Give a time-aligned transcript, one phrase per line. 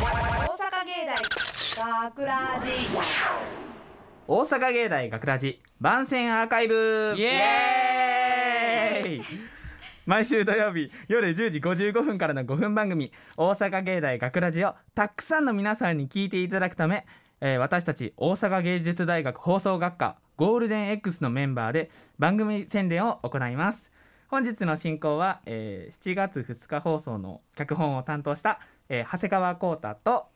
[0.00, 1.14] 芸大
[1.76, 2.70] 学ラジ。
[4.26, 7.14] 大阪芸大学ラジ番宣アーカイブ。
[7.18, 9.22] イエーイ。
[10.06, 17.04] 毎週土曜日夜10時55分からの5分番組「大阪芸大学ラジをたくさんの皆さんに聞いていただくため、
[17.42, 23.90] えー私たち大阪芸術大学放送学科ゴールデン X のメンバーで番組宣伝を行います。
[24.28, 28.60] 本日の進行は、えー7月2日放送の脚本を担当した、
[28.92, 30.26] えー長谷川浩太と。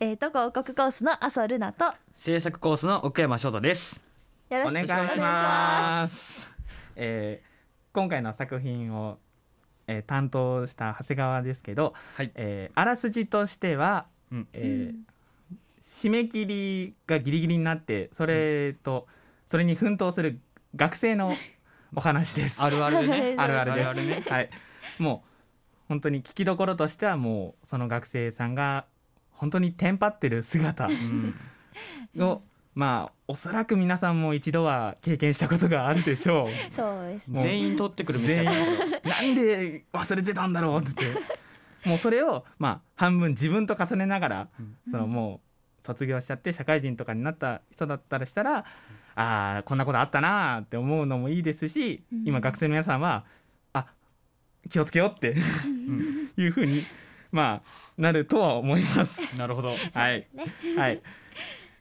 [0.00, 1.84] えーと広告コースの麻生ルナと。
[1.84, 4.02] よ制作コースの奥山翔太です。
[4.50, 6.50] ろしくおお願いしまます。
[6.96, 7.54] えー
[7.92, 9.18] 今回の作品を、
[9.86, 12.32] えー担当した長谷川ですけど、はい。
[12.36, 14.48] えーあらすじとしては、うん。
[14.54, 14.96] えー
[15.86, 19.06] 締め切りがギリギリになってそれと、
[19.46, 20.40] それに奮闘する
[20.74, 21.36] 学生の
[21.94, 22.62] お話です。
[22.62, 23.34] あるあるでね。
[23.38, 23.88] あるあるです。
[23.90, 24.24] あるあるね。
[24.26, 24.48] はい。
[24.98, 25.33] もう
[25.88, 28.86] 本当に聞きどころとしてはもうその学生さんが
[29.30, 30.86] 本当にテンパってる姿。
[30.86, 31.34] うん。
[32.18, 32.42] を、
[32.74, 36.48] まあおそらく皆さんも一度は経験したことがあるでしょう。
[36.72, 37.42] そうですね。
[37.42, 38.52] 全員取ってくるみたい全な
[39.22, 41.04] んで忘れてたんだろうって。
[41.04, 41.20] 言って
[41.88, 44.76] もうそれをまあ半分自分と重ねながら、うん。
[44.90, 45.40] そのも
[45.80, 48.64] う卒業しちゃって社会人とかになった人だったらしたらあ
[49.58, 52.24] あこんなことあったなーって思うのもいいですし、うん。
[52.26, 53.24] 今学生の皆さんはあ
[54.70, 55.32] 気をつけようって。
[55.32, 56.30] うん。
[56.36, 56.84] いうふうに
[57.30, 59.20] まあなるとは思います。
[59.36, 59.70] なるほど。
[59.70, 59.74] は
[60.12, 60.26] い、
[60.76, 61.02] はい、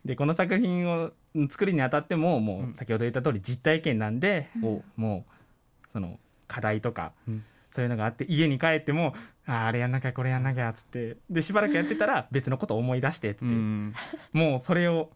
[0.05, 1.11] でこの作品を
[1.49, 2.71] 作るにあたってももうん。
[2.71, 7.43] う先ほど言った通り実体験なんで、おもうその課題とか、うん。
[7.71, 9.15] そういうのがあって家に帰っても
[9.47, 13.93] あーあれやんなきゃこれやんなきゃっつってでしばらくやってたら別のことを思い出してって、うん。
[14.31, 15.11] もうそれを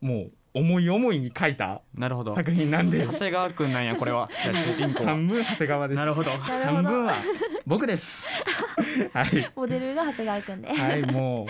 [0.00, 2.34] もう思い思いに書いたなるほど。
[2.34, 4.28] 作品なんで長谷川くんなんやこれは。
[4.42, 5.10] じゃあ主人公は。
[5.10, 5.96] 半分長谷川です。
[5.96, 6.30] なるほど。
[6.30, 7.14] なるほど半分は
[7.66, 8.26] 僕です。
[9.14, 9.50] はい。
[9.56, 11.46] モデルが長谷川くんではいも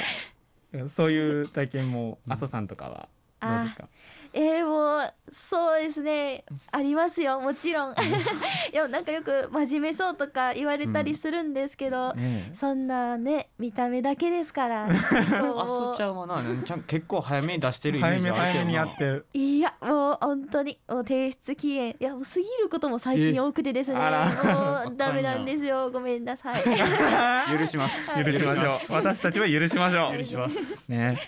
[0.72, 3.08] うそういう体験も阿蘇さんとかは
[3.40, 3.88] どうですか？
[4.34, 6.44] えー、もうそうですね。
[6.70, 7.40] ありますよ。
[7.40, 7.94] もちろん。
[8.72, 12.54] いやなんかよく真面目そうとか言われたりするんですけど、ねえ。
[12.54, 14.84] そんなね見た目だけですから。
[14.88, 16.42] あこそちゃんはな。
[16.64, 19.26] ちゃん結構早めに出してるイメ早めージあるけど早めにやなってる。
[19.34, 21.90] ういやもう本当にもう提出期限。
[21.90, 23.98] いやもう過ぎることも最近多くてですね。
[23.98, 25.90] もうダメなんですよ。
[25.90, 26.62] ごめんなさい、
[27.58, 28.10] 許します。
[28.10, 28.24] はい。
[28.24, 28.96] 許しましょう。
[28.96, 30.16] 私たちは許しましょう。
[30.18, 30.90] 許します。
[30.90, 31.18] ね。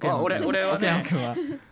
[0.00, 0.10] はい。
[0.20, 1.04] 俺俺はね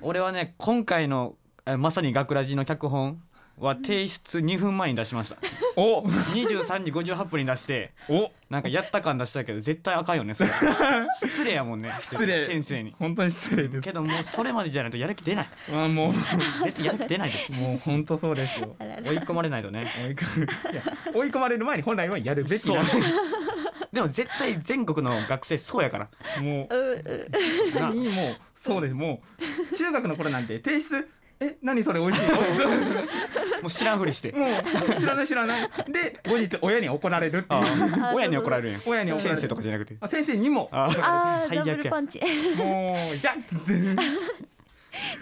[0.01, 1.37] 俺はね今回の
[1.67, 3.23] えまさに学ラジの脚本
[3.59, 5.37] は提出2分前に出しました。
[5.77, 6.03] お。
[6.03, 8.31] 23時58分に出してお。
[8.49, 10.51] なんかやった感出したけど絶対あかんよねそれ。
[11.21, 12.47] 失礼やもんね失礼。
[12.47, 12.93] 先生に。
[12.99, 13.81] 本当に失礼です。
[13.83, 15.49] けどもうそれまでじゃないとやる気出ない。
[15.71, 16.13] あもう。
[16.65, 17.53] 絶対やる気出ないです。
[17.53, 18.75] もう本当そうですよ。
[18.79, 19.87] 追い込まれないとね。
[20.07, 20.83] 追い込いや
[21.15, 22.91] 追い込まれる前に本来はやるべきなんで
[23.93, 26.09] でも絶対全国の学生そうやから。
[26.43, 26.75] もう。
[26.75, 27.29] う
[27.75, 28.95] うなにもうそうです。
[28.95, 29.23] も
[29.73, 31.09] う中学の頃なんて提出
[31.41, 32.37] え何それ美味しいの？
[33.63, 34.33] もう知らんふりして。
[34.33, 35.71] もう知らない知らない。
[35.89, 38.81] で後日親に怒られるってあいうあ 親に怒られるんや。
[38.85, 39.37] 親に怒られる。
[39.37, 39.97] 先生とかじゃなくて。
[40.01, 40.69] あ先生にも。
[40.71, 41.77] ああーダブ最悪や。
[41.77, 42.21] ルパンチ。
[42.57, 43.35] もういや。
[43.35, 43.73] っつって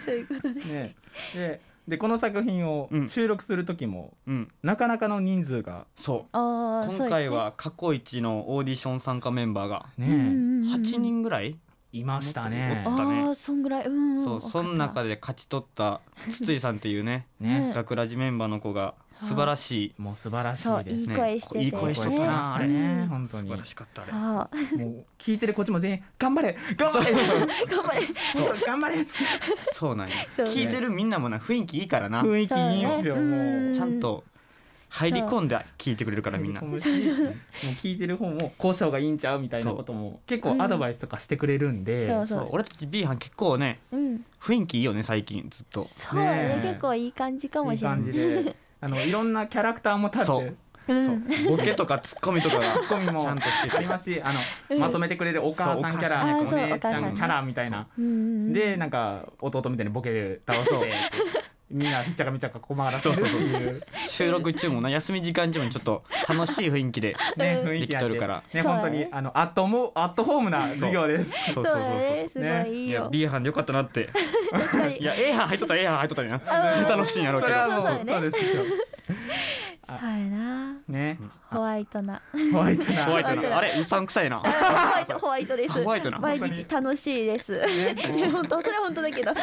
[0.03, 0.95] そういうことでね
[1.33, 3.09] ででこの作品をうん。
[3.09, 4.51] 収録する時も、うん。
[4.61, 5.87] なかなかの人数が。
[5.95, 6.33] そう。
[6.33, 10.71] 今回は過去一のオーディション参加メンバーがね、そうですねうんうんうん。
[10.71, 11.57] 8人ぐらい
[11.91, 12.83] いましたね。
[12.85, 13.21] おったね。
[13.27, 13.85] ああそんぐらい。
[13.85, 14.23] うんうん。
[14.23, 20.01] そうその中でで勝ち取った筒井さんっていうね ね、学ラジメンバーの子が素晴らしい。
[20.01, 21.15] もう素晴らしいいいですね。
[21.15, 21.63] 声してて。
[21.63, 23.43] いい声してたなあれね本当に。
[23.43, 24.11] 素晴らしかったあれ。
[24.13, 24.49] も
[24.85, 27.13] う聞いてるこっちも全員頑張れ頑張れ。
[27.13, 28.01] 頑張れ。
[28.33, 28.57] そう。
[28.67, 29.05] 頑張れ
[29.73, 30.15] そうなんや。
[30.15, 30.27] ね。
[30.37, 32.21] 聞いてるみんなもな雰囲気いいからな。
[32.21, 33.15] 雰囲気いいよ。
[33.15, 33.25] もう。
[33.25, 33.71] ん。
[33.71, 34.23] うちゃんと
[34.89, 36.61] 入り込んで聞いてくれるからみんな。
[36.61, 36.79] もう。
[36.79, 42.47] 聞いてる方も交渉がいいんちゃうみたいなことも結構アドバイスとかしてくれるんで、そうそう。
[42.51, 45.85] 俺たち B 班結構ねうん雰囲気いいよね最近ずっと。
[45.85, 47.97] そうだね結構いい感じかもいいしれない。
[47.99, 48.55] 感じで。
[48.81, 50.47] あのいろんなキャラクターも立そう。
[50.47, 50.51] っ
[50.87, 51.21] そう。
[51.49, 54.39] ボケとかツッコミとかがツッコミもちゃんとしててありますしあの、
[54.71, 54.79] うん。
[54.79, 58.15] まとめてくれるお母さんキャラそうお母さんお姉ちゃんキャラみたいな、うんうんう
[58.49, 58.53] ん。
[58.53, 60.93] でなんか弟みたいにボケで倒して
[61.71, 63.83] みんなひっちゃかみっちゃかこまがらせるっていう。
[64.07, 68.43] 収録中もな休み時間中もちょっと楽しい雰囲気でねうん雰囲気あるから。
[68.53, 71.31] ね本当にあのアットモアットホームな授業です。
[71.53, 71.91] そうそそううそう。
[71.91, 74.09] そうだねすごいいいいやよ B 班でよかったなって。
[74.99, 76.79] いや A 班入っとったら A 班入っとったらな。
[76.79, 77.53] うん楽しいんやろうけど。
[77.53, 78.13] それはもうそうそうね。
[78.13, 78.63] そうですよ。
[79.87, 81.19] はいなね。
[81.49, 82.21] ホワイトな。
[82.51, 83.05] ホワイトな。
[83.05, 83.49] ホワイトな。
[83.49, 83.79] なあれ？
[83.79, 84.41] うさんくさいな。
[84.43, 85.83] あホワイトホワイトです。
[85.83, 86.19] ホワイトな。
[86.19, 87.61] 毎日楽しいです。
[88.31, 89.33] 本当それは本当だけど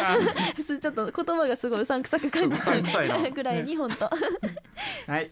[0.57, 4.05] 普通ちょっと言葉がすごいうさんくさく感じうぐらいに本当。
[5.11, 5.31] はい。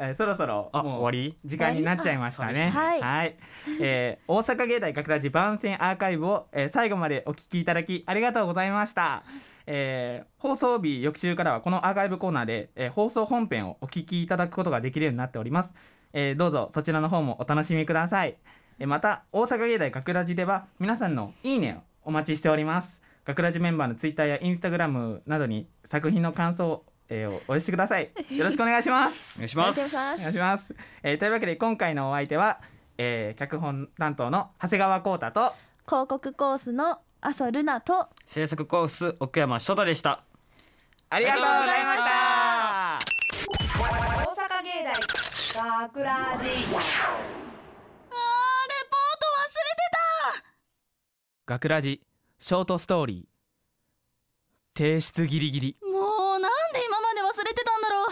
[0.00, 1.36] えーそろそろあもう終わり？
[1.44, 2.70] 時間になっちゃいましたね。
[2.72, 3.34] 終わり？
[3.80, 9.24] えー大阪芸大学ラジ番宣アーカイブを、えー最後までお聞きいただきありがとうございました。
[9.70, 15.74] えー放送日翌週からはこのアーカイブコーナーで、えー放送本編をお聞きいただくことができるようになっております。
[16.14, 18.36] えーどうぞそちらの方もお楽しみください。
[18.78, 23.00] えーまた大阪芸大学ラジでは皆さんのいいねをお待ちしております。
[23.26, 28.10] 学ラジメンバーのツイッターやインスタグラムなどに作品の感想を、えーお寄せください。
[28.30, 29.40] よろしくお願いしますお。
[29.40, 32.60] 願いしますお願いしますえーというわけで今回のお相手は、
[32.96, 35.52] えー脚本担当の長谷川浩太と
[35.86, 38.08] 広告コースの麻生ルナと。
[38.26, 40.22] 制作コース奥山翔太でした。
[41.10, 43.00] ありがとうございました。
[43.78, 43.82] 大
[44.36, 46.94] 阪芸大学ラジあーレポート忘れて
[51.46, 52.02] 学ラジ
[52.38, 54.78] ショートストーリー。
[54.78, 55.76] 提出ギリギリ。
[55.82, 55.88] も
[56.36, 58.08] うなんで今まで忘れてたんだろう。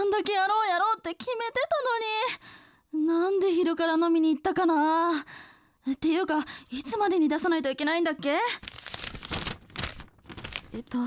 [0.00, 1.60] あんだけやろうやろうって決めて
[2.90, 3.06] たのに。
[3.06, 5.24] なんで昼から飲みに行ったかな
[5.90, 8.36] っていうかいつまでに出さないといけないんだっけ？
[10.72, 10.98] えっと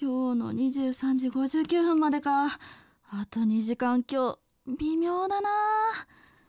[0.00, 2.46] 今日の23時59分までか。
[3.10, 4.38] あと2時間今日。
[4.78, 5.48] 微妙だな。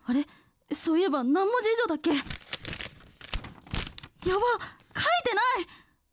[0.06, 0.26] あれ？
[0.74, 2.10] そういえば何文字以上だっけ？
[2.12, 2.24] やば
[4.24, 5.68] 書いてない。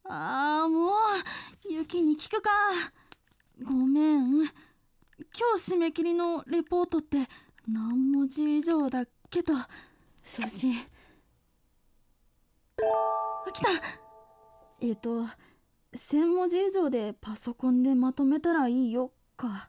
[0.08, 0.92] あーも
[1.68, 2.50] うユキに聞くか。
[3.64, 4.42] ごめん。
[4.42, 4.48] 今
[5.56, 7.28] 日締め切りのレポートって
[7.66, 9.52] 何文字以上だっけと。
[10.22, 10.74] 送信
[14.88, 15.24] えっ、と
[15.94, 19.68] 1000文字以上でパソコンでまとめたらいいよか。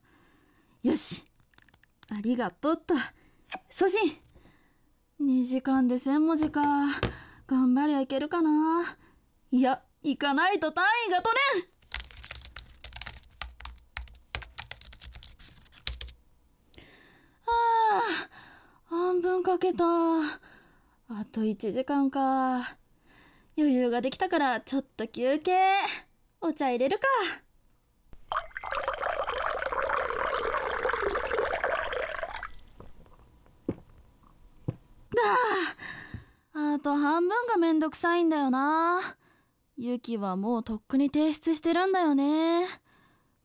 [0.84, 1.24] よし。
[2.12, 2.94] ありがとうっと。
[3.72, 4.16] 送信。
[5.20, 6.62] 2時間で1000文字か。
[7.48, 8.84] 頑張りゃいけるかな。
[9.50, 11.64] いや行かないと単位が取れん。
[17.48, 17.52] あ
[18.92, 19.84] あ半分かけた。
[19.84, 22.78] あと1時間か。
[23.58, 25.52] 余裕ができたからちょっと休憩
[26.42, 27.06] お茶入れるか。
[35.16, 39.00] だあと半分がめんどくさいんだよな。
[39.76, 42.68] ユキはもうとっくに提出してるんだよね。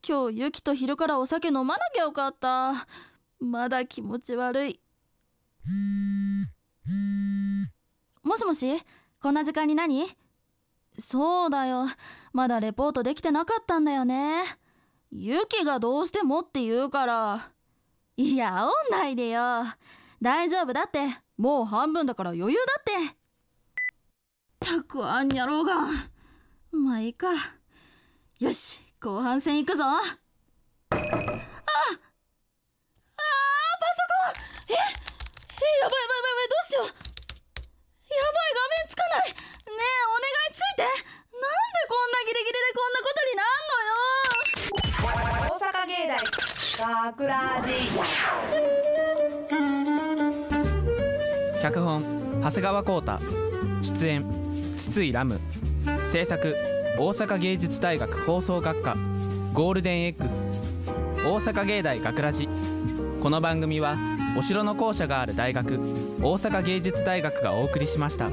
[0.07, 2.87] 今日ユキと昼からお酒飲まなきゃよかった。
[3.41, 4.81] まだ気持ち悪い。
[8.23, 8.83] もしもし？
[9.23, 10.09] こんな時間に何？
[10.99, 11.87] そうだよ。
[12.33, 14.43] まだレポートできてなかったんだよね。
[15.13, 17.51] ユキがどうしてもって言うから。
[18.17, 19.65] いや煽んないでよ。
[20.21, 21.07] 大丈夫だって。
[21.39, 23.17] もう半分だから余裕だって。
[24.59, 25.87] たくあんやろうが。
[26.73, 27.29] まあいいか。
[28.41, 29.85] よし後半戦行くぞ。
[29.85, 31.07] ああパソコン。
[34.69, 34.75] え？
[34.75, 34.79] えや
[35.89, 37.12] ばいやばいやばいどうしよう。
[38.93, 39.29] つかない。
[39.29, 39.73] ねえ
[40.05, 40.83] お願いついて。
[40.85, 43.97] なんでこんなギリギリでこんなことになんのよ。
[45.49, 46.21] 大阪芸大
[47.07, 47.73] 学ラジ
[51.63, 53.19] 脚本長谷川浩太。
[53.83, 54.27] 出演
[54.77, 55.41] 筒井ラム。
[56.11, 56.57] 制作
[56.99, 58.95] 大阪芸術大学放送学科。
[59.55, 60.61] ゴールデン X
[61.25, 62.47] 大阪芸大学ラジ。
[63.23, 63.97] この番組は
[64.37, 65.79] お城の校舎がある大学
[66.21, 68.29] 大阪芸術大学がお送りしました。